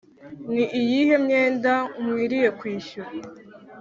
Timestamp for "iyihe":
0.79-1.15